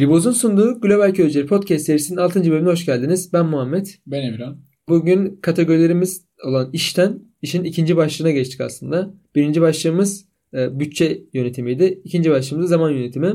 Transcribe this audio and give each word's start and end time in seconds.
Riboz'un 0.00 0.32
sunduğu 0.32 0.80
Global 0.80 1.14
Köyceğiz 1.14 1.48
Podcast 1.48 1.84
serisinin 1.84 2.18
6. 2.18 2.50
bölümüne 2.50 2.70
hoş 2.70 2.86
geldiniz. 2.86 3.32
Ben 3.32 3.46
Muhammed. 3.46 3.86
Ben 4.06 4.22
Emirhan. 4.22 4.58
Bugün 4.88 5.38
kategorilerimiz 5.42 6.24
olan 6.44 6.70
işten 6.72 7.20
işin 7.42 7.64
ikinci 7.64 7.96
başlığına 7.96 8.30
geçtik 8.30 8.60
aslında. 8.60 9.14
Birinci 9.34 9.60
başlığımız 9.60 10.24
e, 10.54 10.80
bütçe 10.80 11.22
yönetimiydi. 11.32 12.00
İkinci 12.04 12.30
başlığımız 12.30 12.68
zaman 12.68 12.90
yönetimi. 12.90 13.34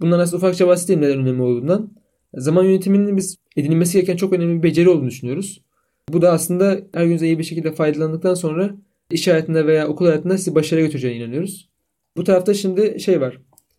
Bundan 0.00 0.18
aslında 0.18 0.36
ufakça 0.36 0.68
bahsedeyim 0.68 1.02
neden 1.02 1.18
önemli 1.18 1.42
olduğundan. 1.42 1.92
Zaman 2.34 2.64
yönetiminin 2.64 3.16
biz 3.16 3.36
edinilmesi 3.56 3.92
gereken 3.92 4.16
çok 4.16 4.32
önemli 4.32 4.58
bir 4.58 4.62
beceri 4.62 4.88
olduğunu 4.88 5.08
düşünüyoruz. 5.08 5.62
Bu 6.08 6.22
da 6.22 6.32
aslında 6.32 6.80
her 6.94 7.06
gün 7.06 7.18
iyi 7.18 7.38
bir 7.38 7.44
şekilde 7.44 7.72
faydalandıktan 7.72 8.34
sonra 8.34 8.74
iş 9.10 9.28
hayatında 9.28 9.66
veya 9.66 9.88
okul 9.88 10.06
hayatında 10.06 10.38
sizi 10.38 10.54
başarıya 10.54 10.86
götüreceğine 10.86 11.24
inanıyoruz. 11.24 11.68
Bu 12.16 12.24
tarafta 12.24 12.54
şimdi 12.54 13.00
şey 13.00 13.20
var. 13.20 13.38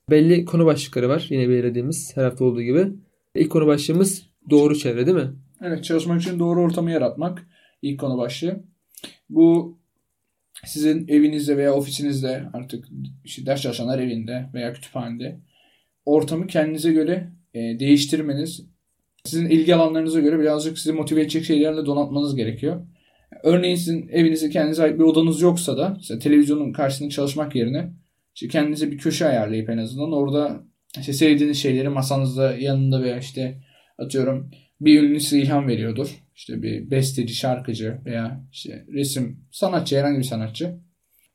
Belli 0.09 0.45
konu 0.45 0.65
başlıkları 0.65 1.09
var. 1.09 1.27
Yine 1.29 1.49
belirlediğimiz 1.49 2.17
her 2.17 2.23
hafta 2.23 2.45
olduğu 2.45 2.61
gibi. 2.61 2.87
İlk 3.35 3.51
konu 3.51 3.67
başlığımız 3.67 4.29
doğru 4.49 4.77
çevre 4.77 5.05
değil 5.05 5.17
mi? 5.17 5.31
Evet 5.61 5.83
çalışmak 5.83 6.21
için 6.21 6.39
doğru 6.39 6.61
ortamı 6.61 6.91
yaratmak 6.91 7.47
ilk 7.81 7.99
konu 7.99 8.17
başlığı. 8.17 8.63
Bu 9.29 9.77
sizin 10.65 11.07
evinizde 11.07 11.57
veya 11.57 11.73
ofisinizde 11.73 12.43
artık 12.53 12.85
işte 13.23 13.45
ders 13.45 13.61
çalışanlar 13.61 13.99
evinde 13.99 14.49
veya 14.53 14.73
kütüphanede 14.73 15.39
ortamı 16.05 16.47
kendinize 16.47 16.93
göre 16.93 17.31
e, 17.53 17.59
değiştirmeniz, 17.59 18.65
sizin 19.25 19.49
ilgi 19.49 19.75
alanlarınıza 19.75 20.19
göre 20.19 20.39
birazcık 20.39 20.77
sizi 20.77 20.93
motive 20.93 21.21
edecek 21.21 21.45
şeylerle 21.45 21.85
donatmanız 21.85 22.35
gerekiyor. 22.35 22.87
Örneğin 23.43 23.75
sizin 23.75 24.07
evinizde 24.07 24.49
kendinize 24.49 24.83
ait 24.83 24.99
bir 24.99 25.03
odanız 25.03 25.41
yoksa 25.41 25.77
da 25.77 25.97
televizyonun 26.19 26.73
karşısında 26.73 27.09
çalışmak 27.09 27.55
yerine 27.55 27.93
işte 28.35 28.47
kendinize 28.47 28.91
bir 28.91 28.97
köşe 28.97 29.27
ayarlayıp 29.27 29.69
en 29.69 29.77
azından 29.77 30.11
orada 30.11 30.63
işte 30.99 31.13
sevdiğiniz 31.13 31.57
şeyleri 31.57 31.89
masanızda 31.89 32.57
yanında 32.57 33.03
veya 33.03 33.17
işte 33.17 33.63
atıyorum 33.97 34.51
bir 34.81 35.03
ünlü 35.03 35.19
size 35.19 35.39
ilham 35.39 35.67
veriyordur. 35.67 36.23
İşte 36.35 36.61
bir 36.61 36.91
besteci, 36.91 37.35
şarkıcı 37.35 37.97
veya 38.05 38.43
işte 38.51 38.85
resim 38.93 39.45
sanatçı, 39.51 39.97
herhangi 39.97 40.17
bir 40.17 40.23
sanatçı. 40.23 40.79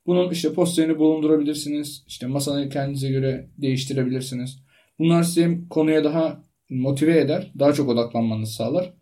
Bunun 0.05 0.31
işte 0.31 0.53
posterini 0.53 0.97
bulundurabilirsiniz. 0.97 2.03
İşte 2.07 2.27
masanı 2.27 2.69
kendinize 2.69 3.09
göre 3.09 3.49
değiştirebilirsiniz. 3.57 4.63
Bunlar 4.99 5.23
size 5.23 5.57
konuya 5.69 6.03
daha 6.03 6.43
motive 6.69 7.19
eder. 7.19 7.51
Daha 7.59 7.73
çok 7.73 7.89
odaklanmanızı 7.89 8.53
sağlar. 8.53 8.93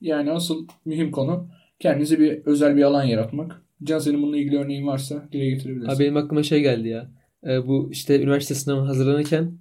Yani 0.00 0.30
asıl 0.30 0.68
mühim 0.84 1.10
konu 1.10 1.48
kendinize 1.80 2.18
bir 2.18 2.46
özel 2.46 2.76
bir 2.76 2.82
alan 2.82 3.04
yaratmak. 3.04 3.62
Can 3.84 3.98
senin 3.98 4.22
bununla 4.22 4.36
ilgili 4.36 4.58
örneğin 4.58 4.86
varsa 4.86 5.28
dile 5.32 5.50
getirebilirsin. 5.50 5.88
Abi 5.96 6.04
benim 6.04 6.16
aklıma 6.16 6.42
şey 6.42 6.60
geldi 6.60 6.88
ya. 6.88 7.10
Ee, 7.46 7.66
bu 7.66 7.88
işte 7.92 8.22
üniversite 8.22 8.54
sınavına 8.54 8.88
hazırlanırken 8.88 9.52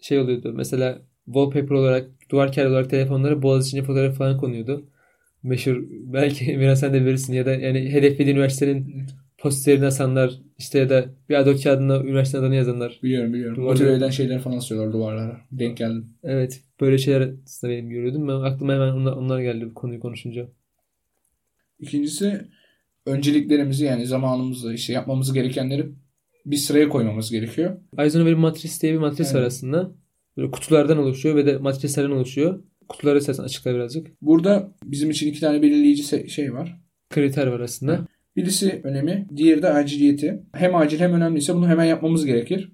şey 0.00 0.18
oluyordu. 0.18 0.52
Mesela 0.56 0.98
wallpaper 1.24 1.74
olarak, 1.74 2.10
duvar 2.30 2.52
kağıdı 2.52 2.70
olarak 2.70 2.90
telefonlara 2.90 3.42
Boğaziçi'nde 3.42 3.82
fotoğraf 3.82 4.16
falan 4.16 4.38
konuyordu. 4.38 4.84
Meşhur 5.42 5.84
belki 5.90 6.46
biraz 6.60 6.80
sen 6.80 6.92
de 6.94 7.04
verirsin 7.04 7.32
ya 7.32 7.46
da 7.46 7.50
yani 7.54 7.78
hedeflediği 7.92 8.34
üniversitenin 8.34 9.06
posterini 9.38 9.86
asanlar 9.86 10.40
işte 10.58 10.78
ya 10.78 10.90
da 10.90 11.04
bir 11.28 11.34
A4 11.34 11.62
kağıdına 11.62 12.00
üniversite 12.00 12.38
adını 12.38 12.54
yazanlar. 12.54 13.00
Biliyorum 13.02 13.32
biliyorum. 13.32 13.56
Duvarlara- 13.56 13.70
Motive 13.70 13.92
eden 13.92 14.10
şeyler 14.10 14.40
falan 14.40 14.56
asıyorlar 14.56 14.92
duvarlara. 14.92 15.40
Denk 15.52 15.76
geldim. 15.76 16.06
Evet 16.22 16.62
böyle 16.80 16.98
şeyler 16.98 17.30
aslında 17.46 17.72
benim 17.72 17.90
görüyordum. 17.90 18.28
Ben 18.28 18.32
aklıma 18.32 18.72
hemen 18.74 18.92
onlar, 18.92 19.12
onlar 19.12 19.40
geldi 19.40 19.66
bu 19.70 19.74
konuyu 19.74 20.00
konuşunca. 20.00 20.48
İkincisi 21.80 22.40
önceliklerimizi 23.06 23.84
yani 23.84 24.06
zamanımızı 24.06 24.74
işte 24.74 24.92
yapmamız 24.92 25.32
gerekenleri 25.32 25.86
bir 26.46 26.56
sıraya 26.56 26.88
koymamız 26.88 27.30
gerekiyor. 27.30 27.76
Eisenhower 27.98 28.34
matris 28.34 28.82
diye 28.82 28.92
bir 28.92 28.98
matris 28.98 29.34
Evet. 29.34 29.46
aslında. 29.46 29.92
Böyle 30.36 30.50
kutulardan 30.50 30.98
oluşuyor 30.98 31.36
ve 31.36 31.46
de 31.46 31.58
matrislerden 31.58 32.10
oluşuyor. 32.10 32.62
Kutuları 32.88 33.18
istersen 33.18 33.42
açıkla 33.42 33.74
birazcık. 33.74 34.06
Burada 34.22 34.74
bizim 34.84 35.10
için 35.10 35.28
iki 35.28 35.40
tane 35.40 35.62
belirleyici 35.62 36.30
şey 36.30 36.54
var. 36.54 36.80
Kriter 37.10 37.46
var 37.46 37.60
aslında. 37.60 38.06
Birisi 38.36 38.80
önemi, 38.84 39.26
diğeri 39.36 39.62
de 39.62 39.68
aciliyeti. 39.68 40.42
Hem 40.52 40.74
acil 40.74 40.98
hem 40.98 41.12
önemliyse 41.12 41.54
bunu 41.54 41.68
hemen 41.68 41.84
yapmamız 41.84 42.26
gerekir. 42.26 42.72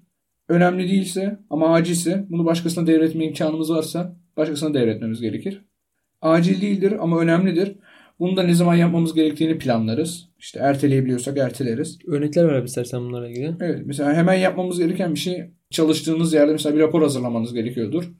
Önemli 0.49 0.87
değilse 0.91 1.39
ama 1.49 1.73
acilse 1.73 2.25
bunu 2.29 2.45
başkasına 2.45 2.87
devretme 2.87 3.25
imkanımız 3.25 3.71
varsa 3.71 4.15
başkasına 4.37 4.73
devretmemiz 4.73 5.21
gerekir. 5.21 5.65
Acil 6.21 6.61
değildir 6.61 6.95
ama 6.99 7.19
önemlidir. 7.19 7.75
Bunu 8.21 8.37
da 8.37 8.43
ne 8.43 8.53
zaman 8.53 8.75
yapmamız 8.75 9.13
gerektiğini 9.13 9.57
planlarız. 9.57 10.29
İşte 10.39 10.59
erteleyebiliyorsak 10.59 11.37
erteleriz. 11.37 11.99
Örnekler 12.07 12.47
ver 12.47 12.63
istersen 12.63 13.01
bunlarla 13.01 13.29
ilgili. 13.29 13.55
Evet 13.61 13.81
mesela 13.85 14.13
hemen 14.13 14.33
yapmamız 14.33 14.79
gereken 14.79 15.13
bir 15.13 15.19
şey 15.19 15.43
çalıştığınız 15.69 16.33
yerde 16.33 16.51
mesela 16.51 16.75
bir 16.75 16.79
rapor 16.79 17.01
hazırlamanız 17.01 17.53
gerekiyordur. 17.53 18.11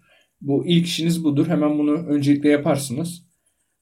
Bu 0.41 0.67
ilk 0.67 0.85
işiniz 0.85 1.23
budur. 1.23 1.47
Hemen 1.47 1.79
bunu 1.79 1.91
öncelikle 1.91 2.50
yaparsınız. 2.50 3.23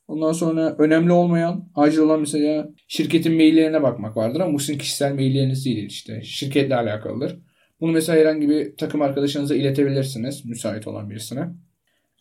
Ondan 0.07 0.31
sonra 0.31 0.75
önemli 0.79 1.11
olmayan, 1.11 1.69
acil 1.75 1.99
olan 1.99 2.19
mesela 2.19 2.69
şirketin 2.87 3.33
maillerine 3.33 3.83
bakmak 3.83 4.17
vardır 4.17 4.39
ama 4.39 4.53
bu 4.53 4.59
sizin 4.59 4.77
kişisel 4.77 5.13
mailleriniz 5.13 5.65
değil 5.65 5.85
işte. 5.85 6.21
Şirketle 6.23 6.75
alakalıdır. 6.75 7.39
Bunu 7.81 7.91
mesela 7.91 8.19
herhangi 8.19 8.49
bir 8.49 8.77
takım 8.77 9.01
arkadaşınıza 9.01 9.55
iletebilirsiniz 9.55 10.45
müsait 10.45 10.87
olan 10.87 11.09
birisine. 11.09 11.49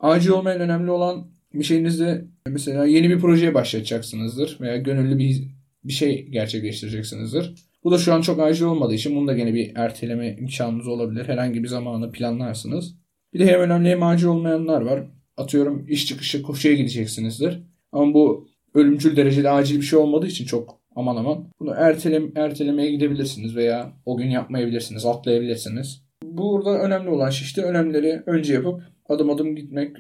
Acil 0.01 0.31
olmayan 0.31 0.61
önemli 0.61 0.91
olan 0.91 1.38
bir 1.55 1.65
şeyinizde 1.65 2.25
mesela 2.47 2.87
yeni 2.87 3.11
bir 3.11 3.19
projeye 3.19 3.55
başlatacaksınızdır 3.55 4.59
veya 4.61 4.77
gönüllü 4.77 5.19
bir 5.19 5.43
bir 5.85 5.93
şey 5.93 6.27
gerçekleştireceksinizdir. 6.27 7.55
Bu 7.85 7.91
da 7.91 7.99
şu 7.99 8.15
an 8.15 8.21
çok 8.21 8.41
acil 8.41 8.65
olmadığı 8.65 8.95
için 8.95 9.17
bunu 9.17 9.29
da 9.29 9.33
gene 9.33 9.55
bir 9.55 9.73
erteleme 9.75 10.37
imkanınız 10.41 10.89
olabilir. 10.89 11.29
Herhangi 11.29 11.63
bir 11.63 11.69
zamanı 11.69 12.13
planlarsınız. 12.13 12.95
Bir 13.35 13.39
de 13.39 13.47
hem 13.47 13.61
önemli 13.61 13.89
hem 13.89 14.03
acil 14.03 14.27
olmayanlar 14.27 14.81
var. 14.81 15.05
Atıyorum 15.37 15.87
iş 15.89 16.07
çıkışı 16.07 16.43
koşuya 16.43 16.75
gideceksinizdir. 16.75 17.63
Ama 17.93 18.15
bu 18.15 18.49
ölümcül 18.75 19.17
derecede 19.17 19.51
acil 19.51 19.77
bir 19.77 19.83
şey 19.83 19.99
olmadığı 19.99 20.27
için 20.27 20.45
çok 20.45 20.81
aman 20.97 21.17
aman. 21.17 21.45
Bunu 21.61 21.75
ertelem 21.77 22.33
ertelemeye 22.37 22.91
gidebilirsiniz 22.91 23.57
veya 23.57 23.93
o 24.07 24.17
gün 24.17 24.31
yapmayabilirsiniz, 24.31 25.07
atlayabilirsiniz. 25.07 26.03
Burada 26.25 26.79
önemli 26.79 27.11
olan 27.11 27.31
şey 27.31 27.47
işte 27.47 27.63
önemleri 27.63 28.23
önce 28.27 28.55
yapıp 28.55 28.83
adım 29.09 29.31
adım 29.31 29.57
gitmek. 29.57 29.97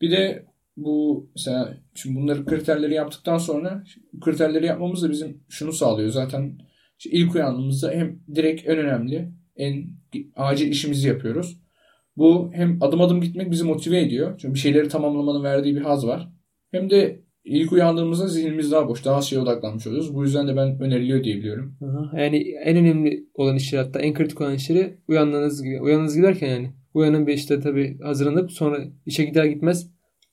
Bir 0.00 0.10
de 0.10 0.46
bu 0.84 1.30
mesela 1.36 1.76
şimdi 1.94 2.16
bunları 2.16 2.44
kriterleri 2.44 2.94
yaptıktan 2.94 3.38
sonra 3.38 3.84
kriterleri 4.20 4.66
yapmamız 4.66 5.02
da 5.02 5.10
bizim 5.10 5.40
şunu 5.48 5.72
sağlıyor. 5.72 6.10
Zaten 6.10 6.58
işte 6.98 7.10
ilk 7.10 7.34
uyandığımızda 7.34 7.90
hem 7.90 8.20
direkt 8.34 8.68
en 8.68 8.78
önemli, 8.78 9.32
en 9.56 9.86
acil 10.36 10.70
işimizi 10.70 11.08
yapıyoruz. 11.08 11.60
Bu 12.16 12.50
hem 12.52 12.82
adım 12.82 13.00
adım 13.00 13.20
gitmek 13.20 13.50
bizi 13.50 13.64
motive 13.64 14.00
ediyor. 14.00 14.38
Çünkü 14.38 14.54
bir 14.54 14.58
şeyleri 14.58 14.88
tamamlamanın 14.88 15.44
verdiği 15.44 15.76
bir 15.76 15.80
haz 15.80 16.06
var. 16.06 16.28
Hem 16.70 16.90
de 16.90 17.20
ilk 17.44 17.72
uyandığımızda 17.72 18.28
zihnimiz 18.28 18.72
daha 18.72 18.88
boş, 18.88 19.04
daha 19.04 19.22
şeye 19.22 19.38
odaklanmış 19.40 19.86
oluyoruz. 19.86 20.14
Bu 20.14 20.22
yüzden 20.22 20.48
de 20.48 20.56
ben 20.56 20.80
öneriliyor 20.80 21.24
diyebiliyorum. 21.24 21.76
Aha. 21.82 22.20
Yani 22.20 22.54
en 22.64 22.76
önemli 22.76 23.26
olan 23.34 23.56
işleri 23.56 23.82
hatta 23.82 24.00
en 24.00 24.14
kritik 24.14 24.40
olan 24.40 24.54
işleri 24.54 24.98
uyandığınız 25.08 25.62
gibi. 25.62 25.80
Uyandığınız 25.80 26.16
gibi 26.16 26.26
derken 26.26 26.48
yani 26.48 26.72
uyanın 26.94 27.26
bir 27.26 27.32
işte 27.32 27.60
tabii 27.60 27.98
hazırlanıp 28.02 28.52
sonra 28.52 28.78
işe 29.06 29.24
gider 29.24 29.44
gitmez 29.44 29.90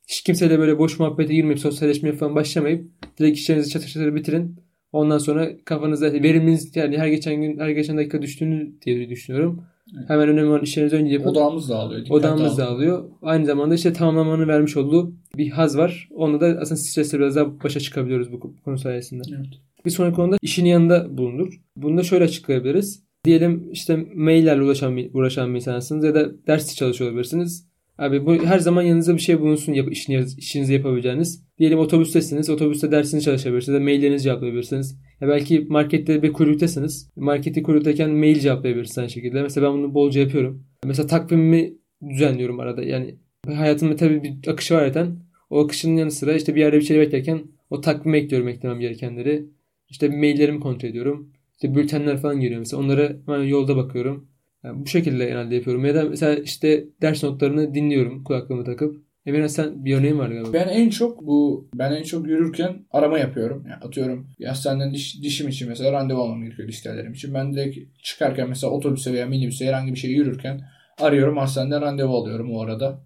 hiç 0.07 0.21
kimseyle 0.21 0.59
böyle 0.59 0.79
boş 0.79 0.99
muhabbete 0.99 1.33
girmeyip 1.33 1.59
sosyalleşmeye 1.59 2.15
falan 2.15 2.35
başlamayıp 2.35 2.89
direkt 3.19 3.37
işlerinizi 3.37 3.69
çatır 3.69 3.87
çatır 3.87 4.15
bitirin. 4.15 4.55
Ondan 4.91 5.17
sonra 5.17 5.49
kafanızda 5.65 6.13
veriminiz 6.13 6.75
yani 6.75 6.97
her 6.97 7.07
geçen 7.07 7.41
gün 7.41 7.59
her 7.59 7.69
geçen 7.69 7.97
dakika 7.97 8.21
düştüğünü 8.21 8.71
diye 8.81 9.09
düşünüyorum. 9.09 9.63
Evet. 9.97 10.09
Hemen 10.09 10.29
önemli 10.29 10.49
olan 10.49 10.61
işlerinizi 10.61 10.95
önce 10.95 11.13
yapın. 11.13 11.29
Odağımız 11.29 11.69
dağılıyor. 11.69 12.09
Odağımız 12.09 12.57
dağılıyor. 12.57 12.67
dağılıyor. 12.67 13.09
Aynı 13.21 13.45
zamanda 13.45 13.75
işte 13.75 13.93
tamamlamanın 13.93 14.47
vermiş 14.47 14.77
olduğu 14.77 15.13
bir 15.37 15.49
haz 15.49 15.77
var. 15.77 16.09
Onu 16.11 16.41
da 16.41 16.45
aslında 16.61 16.79
stresle 16.79 17.19
biraz 17.19 17.35
daha 17.35 17.63
başa 17.63 17.79
çıkabiliyoruz 17.79 18.31
bu 18.31 18.53
konu 18.65 18.77
sayesinde. 18.77 19.23
Evet. 19.29 19.47
Bir 19.85 19.91
sonraki 19.91 20.15
konuda 20.15 20.37
işin 20.41 20.65
yanında 20.65 21.17
bulunur. 21.17 21.61
Bunu 21.77 21.97
da 21.97 22.03
şöyle 22.03 22.23
açıklayabiliriz. 22.23 23.03
Diyelim 23.25 23.71
işte 23.71 24.05
maillerle 24.15 24.63
uğraşan 24.63 24.97
bir, 24.97 25.13
uğraşan 25.13 25.49
bir 25.49 25.55
insansınız 25.55 26.05
ya 26.05 26.15
da 26.15 26.47
ders 26.47 26.75
çalışıyor 26.75 27.09
olabilirsiniz. 27.09 27.67
Abi 27.97 28.25
bu 28.25 28.35
her 28.35 28.59
zaman 28.59 28.81
yanınızda 28.81 29.13
bir 29.13 29.21
şey 29.21 29.39
bulunsun 29.39 29.73
yap, 29.73 29.91
işini, 29.91 30.25
işinizi 30.37 30.73
yapabileceğiniz. 30.73 31.45
Diyelim 31.59 31.79
otobüstesiniz. 31.79 32.49
Otobüste 32.49 32.91
dersini 32.91 33.21
çalışabilirsiniz. 33.21 33.81
Maillerinizi 33.81 34.23
cevaplayabilirsiniz. 34.23 34.99
Ya 35.21 35.27
belki 35.27 35.59
markette 35.69 36.23
bir 36.23 36.33
kuyruktesiniz. 36.33 37.11
Markette 37.15 37.63
kuyruktayken 37.63 38.11
mail 38.11 38.39
cevaplayabilirsiniz 38.39 38.97
aynı 38.97 39.09
şekilde. 39.09 39.41
Mesela 39.41 39.67
ben 39.67 39.77
bunu 39.77 39.93
bolca 39.93 40.21
yapıyorum. 40.21 40.63
Mesela 40.85 41.07
takvimimi 41.07 41.73
düzenliyorum 42.09 42.59
arada. 42.59 42.83
Yani 42.83 43.15
hayatımda 43.47 43.95
tabii 43.95 44.23
bir 44.23 44.47
akışı 44.47 44.73
var 44.75 44.87
zaten. 44.87 45.19
O 45.49 45.63
akışın 45.63 45.97
yanı 45.97 46.11
sıra 46.11 46.33
işte 46.33 46.55
bir 46.55 46.59
yerde 46.59 46.77
bir 46.77 46.85
şey 46.85 46.99
beklerken 46.99 47.43
o 47.69 47.81
takvime 47.81 48.17
ekliyorum 48.17 48.47
eklemem 48.47 48.79
gerekenleri. 48.79 49.45
İşte 49.89 50.09
maillerimi 50.09 50.59
kontrol 50.59 50.89
ediyorum. 50.89 51.31
İşte 51.53 51.75
bültenler 51.75 52.17
falan 52.17 52.39
geliyor 52.39 52.59
mesela. 52.59 52.83
Onlara 52.83 53.15
hemen 53.25 53.43
yolda 53.43 53.75
bakıyorum. 53.75 54.27
Yani 54.65 54.81
bu 54.81 54.87
şekilde 54.87 55.25
genelde 55.25 55.55
yapıyorum. 55.55 55.85
Ya 55.85 55.95
da 55.95 56.03
mesela 56.03 56.35
işte 56.35 56.85
ders 57.01 57.23
notlarını 57.23 57.73
dinliyorum 57.73 58.23
kulaklığımı 58.23 58.65
takıp. 58.65 59.05
Emine 59.25 59.49
sen 59.49 59.85
bir 59.85 59.97
örneğin 59.97 60.19
var 60.19 60.29
galiba. 60.29 60.53
Ben 60.53 60.67
en 60.67 60.89
çok 60.89 61.27
bu 61.27 61.69
ben 61.75 61.91
en 61.91 62.03
çok 62.03 62.27
yürürken 62.27 62.85
arama 62.91 63.19
yapıyorum. 63.19 63.65
Yani 63.69 63.83
atıyorum 63.83 64.27
hastaneden 64.45 64.93
diş, 64.93 65.23
dişim 65.23 65.47
için 65.47 65.69
mesela 65.69 65.91
randevu 65.91 66.21
almam 66.21 66.43
gerekiyor 66.43 66.67
diş 66.67 66.85
için. 67.13 67.33
Ben 67.33 67.53
direkt 67.53 68.03
çıkarken 68.03 68.49
mesela 68.49 68.73
otobüse 68.73 69.13
veya 69.13 69.25
minibüse 69.25 69.65
herhangi 69.65 69.93
bir 69.93 69.99
şey 69.99 70.11
yürürken 70.11 70.61
arıyorum 70.99 71.37
hastaneden 71.37 71.81
randevu 71.81 72.15
alıyorum 72.15 72.51
o 72.55 72.61
arada. 72.61 73.05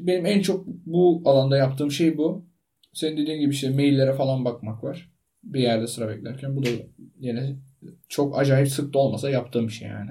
Benim 0.00 0.26
en 0.26 0.40
çok 0.40 0.66
bu 0.66 1.22
alanda 1.24 1.56
yaptığım 1.56 1.90
şey 1.90 2.18
bu. 2.18 2.46
Senin 2.92 3.16
dediğin 3.16 3.40
gibi 3.40 3.52
işte 3.52 3.70
maillere 3.70 4.12
falan 4.12 4.44
bakmak 4.44 4.84
var. 4.84 5.10
Bir 5.44 5.60
yerde 5.60 5.86
sıra 5.86 6.08
beklerken. 6.08 6.56
Bu 6.56 6.62
da 6.62 6.68
yine 7.20 7.56
çok 8.08 8.38
acayip 8.38 8.68
sık 8.68 8.94
da 8.94 8.98
olmasa 8.98 9.30
yaptığım 9.30 9.68
bir 9.68 9.72
şey 9.72 9.88
yani. 9.88 10.10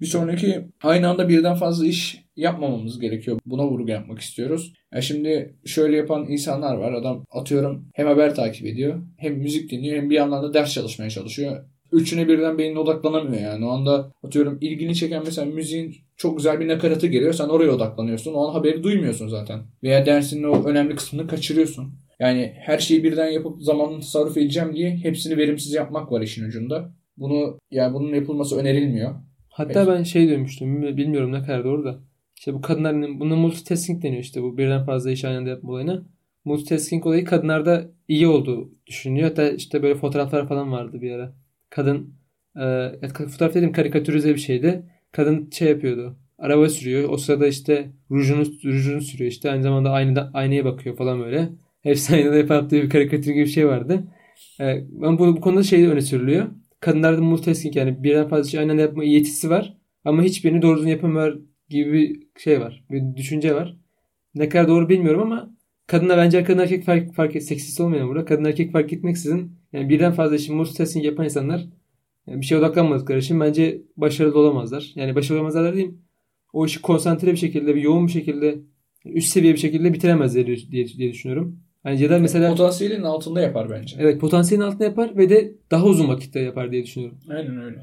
Bir 0.00 0.06
sonraki 0.06 0.68
aynı 0.82 1.08
anda 1.08 1.28
birden 1.28 1.54
fazla 1.54 1.86
iş 1.86 2.24
yapmamamız 2.36 3.00
gerekiyor. 3.00 3.40
Buna 3.46 3.66
vurgu 3.66 3.90
yapmak 3.90 4.18
istiyoruz. 4.18 4.72
Ya 4.94 5.00
şimdi 5.00 5.56
şöyle 5.64 5.96
yapan 5.96 6.26
insanlar 6.28 6.74
var. 6.74 6.92
Adam 6.92 7.24
atıyorum 7.30 7.88
hem 7.94 8.06
haber 8.06 8.34
takip 8.34 8.66
ediyor 8.66 9.02
hem 9.16 9.34
müzik 9.34 9.70
dinliyor 9.70 9.96
hem 9.96 10.10
bir 10.10 10.14
yandan 10.14 10.42
da 10.42 10.54
ders 10.54 10.72
çalışmaya 10.72 11.10
çalışıyor. 11.10 11.64
Üçüne 11.92 12.28
birden 12.28 12.58
beynine 12.58 12.78
odaklanamıyor 12.78 13.42
yani. 13.42 13.66
O 13.66 13.68
anda 13.68 14.12
atıyorum 14.22 14.58
ilgini 14.60 14.94
çeken 14.94 15.22
mesela 15.24 15.44
müziğin 15.44 15.96
çok 16.16 16.36
güzel 16.36 16.60
bir 16.60 16.68
nakaratı 16.68 17.06
geliyor. 17.06 17.32
Sen 17.32 17.48
oraya 17.48 17.70
odaklanıyorsun. 17.70 18.34
O 18.34 18.48
an 18.48 18.52
haberi 18.52 18.82
duymuyorsun 18.82 19.28
zaten. 19.28 19.60
Veya 19.82 20.06
dersinin 20.06 20.44
o 20.44 20.64
önemli 20.64 20.96
kısmını 20.96 21.26
kaçırıyorsun. 21.26 21.94
Yani 22.20 22.52
her 22.56 22.78
şeyi 22.78 23.04
birden 23.04 23.30
yapıp 23.30 23.62
zamanını 23.62 24.00
tasarruf 24.00 24.36
edeceğim 24.36 24.76
diye 24.76 24.90
hepsini 24.90 25.36
verimsiz 25.36 25.72
yapmak 25.72 26.12
var 26.12 26.20
işin 26.20 26.44
ucunda. 26.44 26.94
Bunu 27.16 27.58
yani 27.70 27.94
bunun 27.94 28.14
yapılması 28.14 28.56
önerilmiyor. 28.56 29.14
Hatta 29.54 29.88
ben 29.88 30.02
şey 30.02 30.28
duymuştum. 30.28 30.82
Bilmiyorum 30.82 31.32
ne 31.32 31.42
kadar 31.42 31.64
doğru 31.64 31.84
da. 31.84 31.98
İşte 32.36 32.54
bu 32.54 32.60
kadınların 32.60 33.20
buna 33.20 33.36
multitasking 33.36 34.02
deniyor 34.02 34.22
işte 34.22 34.42
bu 34.42 34.58
birden 34.58 34.84
fazla 34.84 35.10
iş 35.10 35.24
aynı 35.24 35.38
anda 35.38 35.50
yapma 35.50 35.72
olayına. 35.72 36.02
Multitasking 36.44 37.06
olayı 37.06 37.24
kadınlarda 37.24 37.90
iyi 38.08 38.26
olduğu 38.26 38.70
düşünülüyor. 38.86 39.28
Hatta 39.28 39.48
işte 39.50 39.82
böyle 39.82 39.94
fotoğraflar 39.94 40.48
falan 40.48 40.72
vardı 40.72 41.00
bir 41.00 41.10
ara. 41.10 41.32
Kadın 41.70 42.14
e, 42.56 43.08
fotoğraf 43.30 43.54
dedim 43.54 43.72
karikatürize 43.72 44.34
bir 44.34 44.40
şeydi. 44.40 44.82
Kadın 45.12 45.50
şey 45.50 45.68
yapıyordu. 45.68 46.16
Araba 46.38 46.68
sürüyor. 46.68 47.08
O 47.08 47.16
sırada 47.16 47.46
işte 47.46 47.90
rujunu, 48.10 48.44
rujunu 48.64 49.00
sürüyor 49.00 49.30
işte. 49.30 49.50
Aynı 49.50 49.62
zamanda 49.62 49.90
aynada, 49.90 50.30
aynaya 50.34 50.64
bakıyor 50.64 50.96
falan 50.96 51.20
böyle. 51.20 51.48
Hepsi 51.82 52.14
aynada 52.14 52.36
yaptığı 52.36 52.82
bir 52.82 52.90
karikatür 52.90 53.32
gibi 53.32 53.44
bir 53.44 53.50
şey 53.50 53.66
vardı. 53.68 54.04
E, 54.60 54.84
ben 54.90 55.18
bu, 55.18 55.36
bu 55.36 55.40
konuda 55.40 55.62
şey 55.62 55.86
öne 55.86 56.00
sürülüyor. 56.00 56.46
Kadınlarda 56.84 57.22
multitasking 57.22 57.76
yani 57.76 58.02
birden 58.02 58.28
fazla 58.28 58.50
şey 58.50 58.60
aynı 58.60 58.72
anda 58.72 58.82
yapma 58.82 59.04
yetisi 59.04 59.50
var. 59.50 59.76
Ama 60.04 60.22
hiçbirini 60.22 60.62
doğru 60.62 60.76
düzgün 60.76 60.90
yapamıyor 60.90 61.40
gibi 61.68 61.92
bir 61.92 62.26
şey 62.40 62.60
var. 62.60 62.84
Bir 62.90 63.16
düşünce 63.16 63.54
var. 63.54 63.76
Ne 64.34 64.48
kadar 64.48 64.68
doğru 64.68 64.88
bilmiyorum 64.88 65.22
ama 65.22 65.56
kadınla 65.86 66.16
bence 66.16 66.44
kadın 66.44 66.58
erkek 66.58 66.84
fark, 66.84 67.14
fark 67.14 67.32
seksist 67.42 67.80
olmayan 67.80 68.08
burada. 68.08 68.24
Kadın 68.24 68.44
erkek 68.44 68.72
fark 68.72 68.92
etmeksizin 68.92 69.52
yani 69.72 69.88
birden 69.88 70.12
fazla 70.12 70.36
işin 70.36 70.56
multitasking 70.56 71.04
yapan 71.04 71.24
insanlar 71.24 71.66
yani 72.26 72.40
bir 72.40 72.46
şeye 72.46 72.56
odaklanmadıkları 72.56 73.18
için 73.18 73.40
bence 73.40 73.82
başarılı 73.96 74.38
olamazlar. 74.38 74.92
Yani 74.94 75.14
başarılı 75.14 75.40
olamazlar 75.40 75.74
diyeyim. 75.74 76.02
O 76.52 76.66
işi 76.66 76.82
konsantre 76.82 77.32
bir 77.32 77.36
şekilde, 77.36 77.74
bir 77.74 77.82
yoğun 77.82 78.06
bir 78.06 78.12
şekilde, 78.12 78.58
üst 79.04 79.28
seviye 79.28 79.52
bir 79.52 79.58
şekilde 79.58 79.92
bitiremezler 79.92 80.46
diye, 80.46 80.88
diye 80.88 81.12
düşünüyorum. 81.12 81.63
Yani 81.84 82.02
ya 82.02 82.10
da 82.10 82.18
mesela 82.18 82.50
potansiyelin 82.50 83.02
altında 83.02 83.40
yapar 83.40 83.70
bence. 83.70 83.96
Evet, 84.00 84.20
potansiyelin 84.20 84.64
altında 84.64 84.84
yapar 84.84 85.16
ve 85.16 85.30
de 85.30 85.54
daha 85.70 85.84
uzun 85.84 86.08
vakitte 86.08 86.40
yapar 86.40 86.72
diye 86.72 86.82
düşünüyorum. 86.82 87.18
Aynen 87.30 87.62
öyle. 87.62 87.78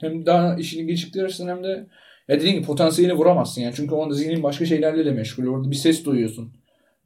Hem 0.00 0.26
daha 0.26 0.56
işini 0.56 0.86
geciktirirsin 0.86 1.48
hem 1.48 1.64
de 1.64 1.86
ya 2.28 2.40
dediğin 2.40 2.54
gibi 2.54 2.64
potansiyelini 2.64 3.18
vuramazsın 3.18 3.62
yani. 3.62 3.74
Çünkü 3.76 3.94
o 3.94 4.04
anda 4.04 4.14
zihnin 4.14 4.42
başka 4.42 4.66
şeylerle 4.66 5.04
de 5.04 5.10
meşgul. 5.10 5.46
Orada 5.46 5.70
bir 5.70 5.76
ses 5.76 6.04
duyuyorsun. 6.04 6.52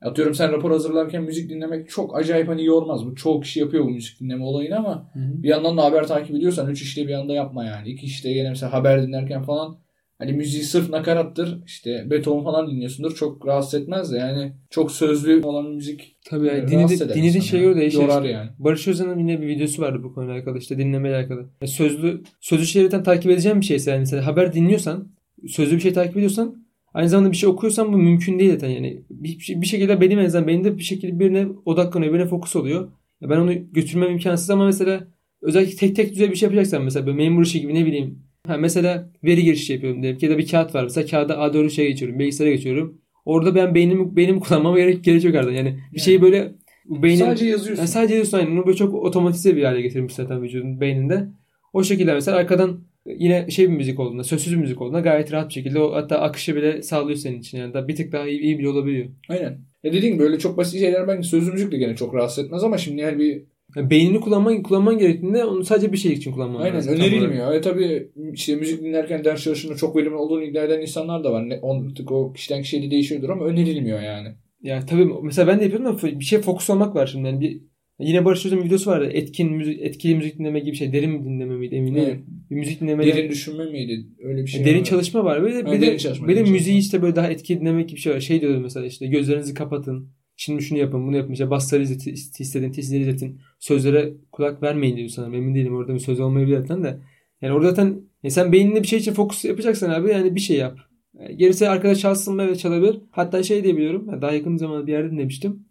Atıyorum 0.02 0.34
sen 0.34 0.52
rapor 0.52 0.70
hazırlarken 0.70 1.22
müzik 1.22 1.50
dinlemek 1.50 1.90
çok 1.90 2.16
acayip 2.16 2.48
hani 2.48 2.64
yormaz. 2.64 3.06
Bu 3.06 3.14
çoğu 3.14 3.40
kişi 3.40 3.60
yapıyor 3.60 3.84
bu 3.84 3.90
müzik 3.90 4.20
dinleme 4.20 4.44
olayını 4.44 4.76
ama 4.76 5.10
Hı-hı. 5.12 5.42
bir 5.42 5.48
yandan 5.48 5.78
da 5.78 5.84
haber 5.84 6.06
takip 6.06 6.36
ediyorsan 6.36 6.70
üç 6.70 6.82
işte 6.82 7.08
bir 7.08 7.14
anda 7.14 7.32
yapma 7.32 7.64
yani. 7.64 7.88
İki 7.88 8.06
işte 8.06 8.32
gene 8.32 8.48
mesela 8.48 8.72
haber 8.72 9.02
dinlerken 9.02 9.42
falan 9.42 9.76
hani 10.18 10.32
müziği 10.32 10.62
sırf 10.62 10.90
nakarattır 10.90 11.58
işte 11.66 12.06
Beethoven 12.10 12.44
falan 12.44 12.70
dinliyorsundur 12.70 13.14
çok 13.14 13.46
rahatsız 13.46 13.80
etmez 13.80 14.12
de 14.12 14.16
yani 14.16 14.52
çok 14.70 14.92
sözlü 14.92 15.40
olan 15.42 15.70
müzik 15.70 16.16
Tabii 16.26 16.46
yani 16.46 16.68
dinledi, 16.68 17.14
dinlediği 17.14 17.42
şey 17.42 17.60
yani. 17.60 17.76
değişir. 17.76 18.00
Yorar 18.00 18.22
yani. 18.22 18.50
Barış 18.58 18.88
Özcan'ın 18.88 19.18
yine 19.18 19.40
bir 19.40 19.46
videosu 19.46 19.82
vardı 19.82 20.02
bu 20.02 20.14
konuyla 20.14 20.34
alakalı 20.34 20.58
işte 20.58 20.78
dinlemeyle 20.78 21.16
alakalı. 21.16 21.40
Yani 21.60 21.70
sözlü, 21.70 22.22
sözlü 22.40 22.66
şeylerden 22.66 23.02
takip 23.02 23.30
edeceğim 23.30 23.60
bir 23.60 23.66
şeyse 23.66 23.90
yani 23.90 24.00
mesela 24.00 24.26
haber 24.26 24.52
dinliyorsan 24.52 25.08
sözlü 25.48 25.76
bir 25.76 25.80
şey 25.80 25.92
takip 25.92 26.16
ediyorsan 26.16 26.64
Aynı 26.94 27.08
zamanda 27.08 27.32
bir 27.32 27.36
şey 27.36 27.48
okuyorsan 27.48 27.92
bu 27.92 27.96
mümkün 27.96 28.38
değil 28.38 28.52
zaten 28.52 28.68
yani. 28.68 29.02
Bir, 29.10 29.40
şey, 29.40 29.60
bir 29.60 29.66
şekilde 29.66 30.00
benim 30.00 30.18
en 30.18 30.24
azından 30.24 30.48
benim 30.48 30.64
de 30.64 30.78
bir 30.78 30.82
şekilde 30.82 31.18
birine 31.18 31.46
odaklanıyor, 31.64 32.12
birine 32.12 32.26
fokus 32.26 32.56
oluyor. 32.56 32.92
Ya 33.20 33.30
ben 33.30 33.38
onu 33.38 33.72
götürmem 33.72 34.10
imkansız 34.10 34.50
ama 34.50 34.66
mesela 34.66 35.08
özellikle 35.42 35.76
tek 35.76 35.96
tek 35.96 36.12
düzey 36.12 36.30
bir 36.30 36.36
şey 36.36 36.46
yapacaksan 36.46 36.84
mesela 36.84 37.12
memur 37.12 37.42
işi 37.42 37.60
gibi 37.60 37.74
ne 37.74 37.86
bileyim. 37.86 38.22
Ha 38.46 38.56
mesela 38.56 39.10
veri 39.24 39.44
girişi 39.44 39.72
yapıyorum 39.72 40.02
diyelim 40.02 40.18
ya 40.22 40.30
da 40.30 40.38
bir 40.38 40.48
kağıt 40.48 40.74
var. 40.74 40.82
Mesela 40.82 41.06
kağıda 41.06 41.34
A4 41.34 41.70
şey 41.70 41.88
geçiyorum, 41.88 42.18
bilgisayara 42.18 42.54
geçiyorum. 42.54 43.00
Orada 43.24 43.54
ben 43.54 43.74
beynimi 43.74 44.16
beynimi 44.16 44.40
kullanmama 44.40 44.78
gerek 44.78 45.04
gerekiyor 45.04 45.34
artık. 45.34 45.56
Yani 45.56 45.80
bir 45.94 46.00
şeyi 46.00 46.22
böyle 46.22 46.52
beynin 46.86 47.16
sadece 47.16 47.46
yazıyorsun. 47.46 47.82
Yani 47.82 47.88
sadece 47.88 48.14
yazıyorsun 48.14 48.38
aynen. 48.38 48.56
Onu 48.56 48.66
böyle 48.66 48.76
çok 48.76 48.94
otomatize 48.94 49.56
bir 49.56 49.64
hale 49.64 49.80
getirmiş 49.80 50.14
zaten 50.14 50.42
vücudun 50.42 50.80
beyninde. 50.80 51.28
O 51.72 51.84
şekilde 51.84 52.14
mesela 52.14 52.36
arkadan 52.36 52.80
yine 53.06 53.50
şey 53.50 53.70
bir 53.70 53.76
müzik 53.76 54.00
olduğunda, 54.00 54.24
sözsüz 54.24 54.52
bir 54.52 54.58
müzik 54.58 54.82
olduğunda 54.82 55.00
gayet 55.00 55.32
rahat 55.32 55.48
bir 55.48 55.54
şekilde 55.54 55.80
o 55.80 55.94
hatta 55.94 56.20
akışı 56.20 56.56
bile 56.56 56.82
sağlıyor 56.82 57.18
senin 57.18 57.40
için. 57.40 57.58
Yani 57.58 57.74
da 57.74 57.88
bir 57.88 57.96
tık 57.96 58.12
daha 58.12 58.26
iyi, 58.26 58.40
iyi 58.40 58.58
bile 58.58 58.68
olabiliyor. 58.68 59.06
Aynen. 59.28 59.58
Ya 59.84 59.92
dediğim 59.92 60.18
böyle 60.18 60.38
çok 60.38 60.56
basit 60.56 60.80
şeyler 60.80 61.08
bence 61.08 61.28
sözlü 61.28 61.52
müzik 61.52 61.72
de 61.72 61.78
gene 61.78 61.96
çok 61.96 62.14
rahatsız 62.14 62.44
etmez 62.44 62.64
ama 62.64 62.78
şimdi 62.78 63.00
yani 63.00 63.18
bir 63.18 63.42
yani 63.76 63.90
beynini 63.90 64.20
kullanman 64.20 64.62
kullanman 64.62 64.98
gerektiğinde 64.98 65.44
onu 65.44 65.64
sadece 65.64 65.92
bir 65.92 65.96
şey 65.96 66.12
için 66.12 66.32
kullanman 66.32 66.60
Aynen 66.60 66.76
lazım. 66.76 66.94
önerilmiyor. 66.94 67.54
E 67.54 67.60
tabii 67.60 68.08
işte 68.32 68.56
müzik 68.56 68.82
dinlerken 68.82 69.24
ders 69.24 69.42
çalışında 69.42 69.76
çok 69.76 69.96
verimli 69.96 70.14
olduğunu 70.16 70.42
iddia 70.44 70.64
eden 70.64 70.80
insanlar 70.80 71.24
da 71.24 71.32
var. 71.32 71.48
Ne, 71.48 71.58
on, 71.58 71.94
o 72.10 72.32
kişiden 72.32 72.62
kişiye 72.62 72.82
de 72.82 72.90
değişiyordur 72.90 73.28
ama 73.28 73.44
önerilmiyor 73.44 74.02
yani. 74.02 74.28
Ya 74.62 74.86
tabii 74.86 75.08
mesela 75.22 75.48
ben 75.48 75.60
de 75.60 75.64
yapıyorum 75.64 75.86
ama 75.86 76.20
bir 76.20 76.24
şey 76.24 76.38
fokus 76.38 76.70
olmak 76.70 76.94
var 76.94 77.06
şimdi. 77.06 77.28
Yani 77.28 77.40
bir 77.40 77.60
Yine 78.00 78.24
Barış 78.24 78.46
Özcan'ın 78.46 78.64
videosu 78.64 78.90
vardı. 78.90 79.10
Etkin 79.12 79.52
müzik, 79.52 79.82
etkili 79.82 80.14
müzik 80.14 80.38
dinleme 80.38 80.60
gibi 80.60 80.76
şey. 80.76 80.92
Derin 80.92 81.10
mi 81.10 81.24
dinleme 81.24 81.56
miydi 81.56 81.74
emin 81.74 81.94
değilim. 81.94 82.08
Evet. 82.08 82.50
Bir 82.50 82.56
müzik 82.56 82.80
dinleme. 82.80 83.06
Derin 83.06 83.30
düşünme 83.30 83.64
miydi? 83.64 84.06
Öyle 84.22 84.42
bir 84.42 84.46
şey 84.46 84.64
Derin 84.64 84.78
var. 84.78 84.84
çalışma 84.84 85.24
var. 85.24 85.42
Böyle, 85.42 85.66
bir 85.66 85.80
de, 85.80 85.96
bir 86.28 86.36
de 86.36 86.42
müziği 86.42 86.78
işte 86.78 87.02
böyle 87.02 87.16
daha 87.16 87.30
etkili 87.30 87.60
dinlemek 87.60 87.88
gibi 87.88 87.96
bir 87.96 88.00
şey 88.00 88.14
var. 88.14 88.20
Şey 88.20 88.40
diyordu 88.40 88.60
mesela 88.60 88.86
işte 88.86 89.06
gözlerinizi 89.06 89.54
kapatın. 89.54 90.08
Şimdi 90.36 90.62
şunu 90.62 90.78
yapın 90.78 91.06
bunu 91.06 91.16
yapın. 91.16 91.32
İşte 91.32 91.50
basları 91.50 91.82
hissedin, 91.82 92.72
tizleri 92.72 93.02
izletin. 93.02 93.40
Sözlere 93.58 94.12
kulak 94.32 94.62
vermeyin 94.62 94.96
diyor 94.96 95.08
sana. 95.08 95.36
Emin 95.36 95.54
değilim 95.54 95.76
orada 95.76 95.94
bir 95.94 95.98
söz 95.98 96.20
olmayabilir 96.20 96.58
zaten 96.58 96.84
de. 96.84 97.00
Yani 97.42 97.54
orada 97.54 97.68
zaten 97.68 97.86
yani 98.22 98.30
sen 98.30 98.52
beyninde 98.52 98.82
bir 98.82 98.88
şey 98.88 98.98
için 98.98 99.12
fokus 99.12 99.44
yapacaksan 99.44 99.90
abi 99.90 100.10
yani 100.10 100.34
bir 100.34 100.40
şey 100.40 100.56
yap. 100.56 100.78
gerisi 101.36 101.68
arkadaş 101.68 101.98
çalsın 101.98 102.38
ve 102.38 102.56
çalabilir. 102.56 103.00
Hatta 103.10 103.42
şey 103.42 103.64
diyebiliyorum. 103.64 104.22
Daha 104.22 104.32
yakın 104.32 104.56
zamanda 104.56 104.86
bir 104.86 104.92
yerde 104.92 105.10
dinlemiştim. 105.10 105.66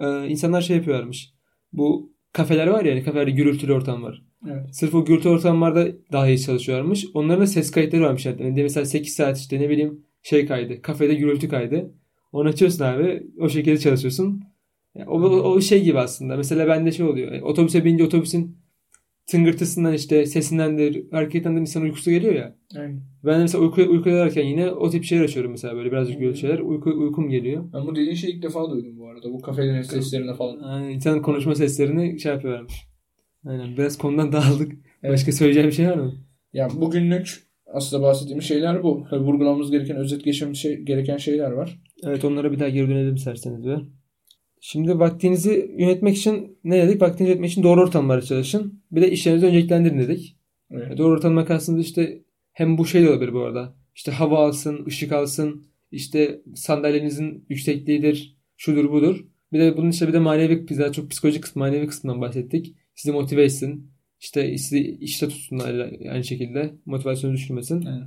Ee, 0.00 0.26
insanlar 0.28 0.60
şey 0.60 0.76
yapıyorlarmış 0.76 1.34
bu 1.76 2.14
kafeler 2.32 2.66
var 2.66 2.84
ya 2.84 2.90
yani 2.90 3.04
kafelerde 3.04 3.30
gürültülü 3.30 3.72
ortam 3.72 4.02
var. 4.02 4.22
Evet. 4.50 4.76
Sırf 4.76 4.94
o 4.94 5.04
gürültü 5.04 5.28
ortamlarda 5.28 5.88
daha 6.12 6.28
iyi 6.28 6.40
çalışıyorlarmış. 6.40 7.06
Onların 7.14 7.42
da 7.42 7.46
ses 7.46 7.70
kayıtları 7.70 8.02
varmış. 8.02 8.26
Yani 8.26 8.62
mesela 8.62 8.86
8 8.86 9.14
saat 9.14 9.38
işte 9.38 9.60
ne 9.60 9.68
bileyim 9.68 10.04
şey 10.22 10.46
kaydı. 10.46 10.82
Kafede 10.82 11.14
gürültü 11.14 11.48
kaydı. 11.48 11.94
Onu 12.34 12.48
açıyorsun 12.48 12.84
abi. 12.84 13.26
O 13.40 13.48
şekilde 13.48 13.78
çalışıyorsun. 13.78 14.42
Yani 14.94 15.08
o, 15.08 15.20
o, 15.20 15.52
o 15.52 15.60
şey 15.60 15.84
gibi 15.84 15.98
aslında. 15.98 16.36
Mesela 16.36 16.66
bende 16.68 16.92
şey 16.92 17.06
oluyor. 17.06 17.32
Yani 17.32 17.44
otobüse 17.44 17.84
binince 17.84 18.04
otobüsün 18.04 18.56
tıngırtısından 19.26 19.94
işte 19.94 20.26
sesindendir, 20.26 21.10
hareketlerinden 21.10 21.60
insan 21.60 21.82
uykusu 21.82 22.10
geliyor 22.10 22.34
ya. 22.34 22.56
Aynen. 22.76 23.00
Ben 23.24 23.38
de 23.38 23.42
mesela 23.42 23.64
uyku, 23.64 23.82
uyku 23.82 24.08
ederken 24.08 24.44
yine 24.44 24.70
o 24.70 24.90
tip 24.90 25.04
şeyler 25.04 25.24
açıyorum 25.24 25.50
mesela 25.50 25.74
böyle 25.74 25.92
birazcık 25.92 26.18
gürültü 26.18 26.38
şeyler. 26.38 26.58
Uyku, 26.58 26.90
uykum 26.90 27.28
geliyor. 27.28 27.64
Ben 27.72 27.86
bu 27.86 27.96
dediğin 27.96 28.14
şeyi 28.14 28.34
ilk 28.34 28.42
defa 28.42 28.70
duydum 28.70 28.98
bu 28.98 29.08
arada. 29.08 29.32
Bu 29.32 29.40
kafelerin 29.40 29.82
seslerine 29.82 30.34
falan. 30.34 30.62
Aynen. 30.62 30.90
İnsan 30.90 31.22
konuşma 31.22 31.54
seslerini 31.54 32.20
şey 32.20 32.32
yapıyorlarmış. 32.32 32.74
Aynen. 33.46 33.76
Biraz 33.76 33.98
konudan 33.98 34.32
dağıldık. 34.32 34.72
Evet. 35.02 35.12
Başka 35.12 35.32
söyleyeceğim 35.32 35.68
bir 35.68 35.74
şey 35.74 35.88
var 35.88 35.96
mı? 35.96 36.14
Ya 36.52 36.68
bugünlük 36.74 37.42
aslında 37.74 38.02
bahsettiğimiz 38.02 38.44
şeyler 38.44 38.82
bu. 38.82 39.06
Tabii 39.10 39.24
vurgulamamız 39.24 39.70
gereken, 39.70 39.96
özet 39.96 40.24
geçmemiz 40.24 40.58
şey, 40.58 40.76
gereken 40.76 41.16
şeyler 41.16 41.50
var. 41.50 41.78
Evet 42.04 42.24
onlara 42.24 42.52
bir 42.52 42.60
daha 42.60 42.68
geri 42.68 42.88
dönelim 42.88 43.14
isterseniz 43.14 43.66
be. 43.66 43.76
Şimdi 44.60 44.98
vaktinizi 44.98 45.74
yönetmek 45.78 46.16
için 46.16 46.58
ne 46.64 46.88
dedik? 46.88 47.02
Vaktinizi 47.02 47.30
yönetmek 47.30 47.50
için 47.50 47.62
doğru 47.62 47.80
ortamlarda 47.80 48.22
çalışın. 48.22 48.82
Bir 48.90 49.02
de 49.02 49.10
işlerinizi 49.10 49.46
önceliklendirin 49.46 49.98
dedik. 49.98 50.36
Evet. 50.70 50.98
Doğru 50.98 51.14
ortam 51.14 51.44
kastında 51.44 51.80
işte 51.80 52.22
hem 52.52 52.78
bu 52.78 52.86
şey 52.86 53.02
de 53.02 53.10
olabilir 53.10 53.32
bu 53.32 53.40
arada. 53.40 53.74
İşte 53.94 54.12
hava 54.12 54.38
alsın, 54.46 54.86
ışık 54.86 55.12
alsın, 55.12 55.66
işte 55.90 56.42
sandalyenizin 56.54 57.46
yüksekliğidir, 57.48 58.38
şudur 58.56 58.92
budur. 58.92 59.24
Bir 59.52 59.60
de 59.60 59.76
bunun 59.76 59.90
işte 59.90 60.08
bir 60.08 60.12
de 60.12 60.18
manevi, 60.18 60.68
daha 60.78 60.92
çok 60.92 61.10
psikolojik 61.10 61.42
kısmı, 61.42 61.60
manevi 61.60 61.86
kısmından 61.86 62.20
bahsettik. 62.20 62.74
Sizi 62.94 63.12
motive 63.12 63.42
etsin. 63.42 63.90
İşte 64.24 64.58
sizi 64.58 64.80
işte 65.00 65.28
tutsun 65.28 65.58
aynı 66.10 66.24
şekilde. 66.24 66.74
Motivasyonu 66.86 67.34
düşürmesin. 67.34 67.76
Evet. 67.86 68.02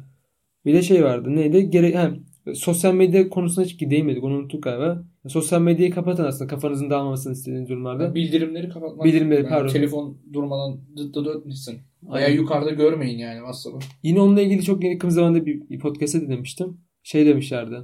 Bir 0.66 0.74
de 0.74 0.82
şey 0.82 1.04
vardı. 1.04 1.36
Neydi? 1.36 1.70
Gere 1.70 1.96
hem 1.96 2.20
sosyal 2.56 2.94
medya 2.94 3.30
konusuna 3.30 3.66
hiç 3.66 3.82
değinmedik. 3.82 4.24
Onu 4.24 4.34
unuttuk 4.38 4.64
galiba. 4.64 5.04
Sosyal 5.28 5.62
medyayı 5.62 5.92
kapatın 5.92 6.24
aslında 6.24 6.48
kafanızın 6.50 6.90
dağılmamasını 6.90 7.34
istediğiniz 7.34 7.70
durumlarda. 7.70 8.16
Bildirimleri 8.16 8.70
kapatmak. 8.70 9.06
Bildirimleri 9.06 9.40
yani 9.40 9.50
pardon. 9.50 9.74
Telefon 9.74 10.18
durmadan 10.34 10.80
dıt 10.98 11.16
dıt 11.16 11.28
ötmesin. 11.28 11.78
Veya 12.14 12.28
yukarıda 12.28 12.70
görmeyin 12.70 13.18
yani 13.18 13.38
WhatsApp'ı. 13.38 13.80
Yine 14.04 14.22
onunla 14.22 14.42
ilgili 14.42 14.64
çok 14.64 14.84
yakın 14.84 15.10
zamanda 15.10 15.46
bir, 15.46 15.70
bir 15.70 15.80
podcast'e 15.80 16.22
dinlemiştim. 16.22 16.78
Şey 17.04 17.26
demişlerdi. 17.26 17.76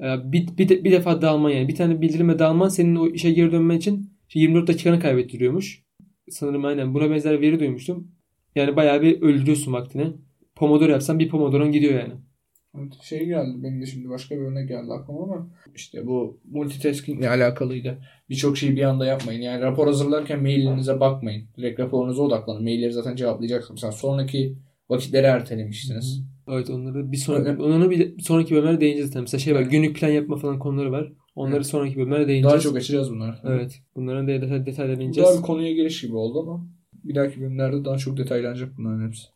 Ee, 0.00 0.04
Bir, 0.32 0.48
bir, 0.58 0.68
de- 0.68 0.84
bir 0.84 0.92
defa 0.92 1.22
dalman 1.22 1.50
yani. 1.50 1.68
Bir 1.68 1.74
tane 1.74 2.00
bildirime 2.00 2.38
dalman 2.38 2.68
senin 2.68 2.96
o 2.96 3.08
işe 3.08 3.32
geri 3.32 3.52
dönmen 3.52 3.76
için 3.76 4.10
işte 4.28 4.40
24 4.40 4.68
dakikanı 4.68 5.00
kaybettiriyormuş. 5.00 5.87
Sanırım 6.30 6.64
aynen 6.64 6.94
buna 6.94 7.10
benzer 7.10 7.40
veri 7.40 7.60
duymuştum. 7.60 8.12
Yani 8.54 8.76
bayağı 8.76 9.02
bir 9.02 9.22
öldürüyorsun 9.22 9.72
vaktini. 9.72 10.12
Pomodoro 10.56 10.92
yapsan 10.92 11.18
bir 11.18 11.28
Pomodoro'n 11.28 11.72
gidiyor 11.72 11.94
yani. 12.00 12.14
Şey 13.02 13.26
geldi 13.26 13.62
benim 13.62 13.82
de 13.82 13.86
şimdi 13.86 14.08
başka 14.08 14.36
bir 14.36 14.40
örnek 14.40 14.68
geldi 14.68 14.92
aklıma 14.92 15.22
ama 15.22 15.50
işte 15.74 16.06
bu 16.06 16.40
multitasking 16.50 17.20
ile 17.20 17.30
alakalıydı. 17.30 17.98
Birçok 18.30 18.58
şeyi 18.58 18.76
bir 18.76 18.82
anda 18.82 19.06
yapmayın. 19.06 19.40
Yani 19.40 19.62
rapor 19.62 19.86
hazırlarken 19.86 20.42
mailinize 20.42 21.00
bakmayın. 21.00 21.48
Direkt 21.56 21.80
raporunuza 21.80 22.22
odaklanın. 22.22 22.62
Mailleri 22.62 22.92
zaten 22.92 23.16
cevaplayacaksınız. 23.16 23.70
Mesela 23.70 23.92
sonraki 23.92 24.56
vakitleri 24.88 25.26
ertelemiştiniz. 25.26 26.22
Evet 26.48 26.70
onları 26.70 27.12
bir 27.12 27.16
sonraki 27.16 27.62
onları 27.62 27.90
bir, 27.90 28.18
sonraki 28.20 28.54
bölümlerde 28.54 28.80
değineceğiz 28.80 29.08
zaten. 29.08 29.22
Mesela 29.22 29.38
şey 29.38 29.54
var 29.54 29.60
günlük 29.60 29.96
plan 29.96 30.08
yapma 30.08 30.36
falan 30.36 30.58
konuları 30.58 30.92
var. 30.92 31.12
Onları 31.38 31.56
Evet. 31.56 31.66
sonraki 31.66 31.96
bölümlerde 31.96 32.28
değineceğiz. 32.28 32.52
Daha 32.52 32.60
çok 32.60 32.76
açacağız 32.76 33.10
bunları. 33.10 33.36
Evet. 33.44 33.82
Bunların 33.96 34.28
da 34.28 34.42
detay, 34.42 34.66
detaylarına 34.66 34.96
Daha 35.00 35.04
ineceğiz. 35.06 35.38
bir 35.38 35.42
konuya 35.42 35.72
giriş 35.72 36.00
gibi 36.00 36.16
oldu 36.16 36.40
ama 36.40 36.68
bir 37.04 37.14
dahaki 37.14 37.40
bölümlerde 37.40 37.84
daha 37.84 37.98
çok 37.98 38.16
detaylanacak 38.16 38.72
bunların 38.78 39.06
hepsi. 39.08 39.26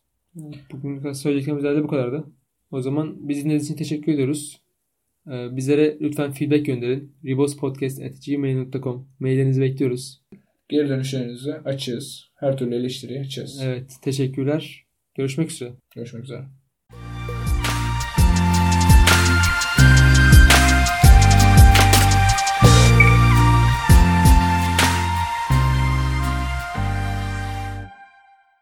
Bugün 0.73 1.11
söyleyeceklerimiz 1.13 1.63
herhalde 1.63 1.83
bu 1.83 1.87
kadardı. 1.87 2.23
O 2.71 2.81
zaman 2.81 3.29
bizi 3.29 3.39
dinlediğiniz 3.41 3.65
için 3.65 3.75
teşekkür 3.75 4.13
ediyoruz. 4.13 4.61
Ee, 5.27 5.55
bizlere 5.55 5.97
lütfen 6.01 6.31
feedback 6.31 6.65
gönderin. 6.65 7.15
ribospodcast.gmail.com 7.25 9.07
Maillerinizi 9.19 9.61
bekliyoruz. 9.61 10.21
Geri 10.69 10.89
dönüşlerinizi 10.89 11.53
açığız. 11.53 12.29
Her 12.35 12.57
türlü 12.57 12.75
eleştiriyi 12.75 13.19
açığız. 13.19 13.61
Evet, 13.63 13.95
teşekkürler. 14.01 14.85
Görüşmek 15.15 15.51
üzere. 15.51 15.71
Görüşmek 15.95 16.23
üzere. 16.23 16.62